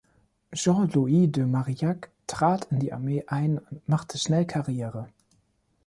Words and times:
Jean-Louis 0.51 1.27
de 1.27 1.43
Marillac 1.43 2.09
trat 2.25 2.65
in 2.71 2.79
die 2.79 2.91
Armee 2.91 3.23
ein 3.27 3.59
und 3.59 3.87
machte 3.87 4.17
schnell 4.17 4.47
Karriere. 4.47 5.07